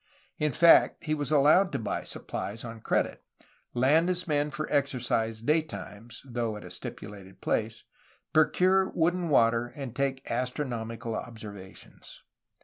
In 0.39 0.51
fact 0.51 1.03
he 1.03 1.13
was 1.13 1.29
allowed 1.29 1.71
to 1.73 1.77
buy 1.77 2.01
supplies 2.01 2.63
on 2.65 2.81
credit, 2.81 3.23
land 3.75 4.09
his 4.09 4.27
men 4.27 4.49
for 4.49 4.67
exercise 4.71 5.43
daytimes 5.43 6.23
(though 6.25 6.57
at 6.57 6.63
a 6.63 6.71
stipulated 6.71 7.39
place), 7.39 7.83
procure 8.33 8.89
wood 8.89 9.13
and 9.13 9.29
water, 9.29 9.67
and 9.75 9.95
take 9.95 10.25
astronomical 10.31 11.13
observations. 11.15 12.23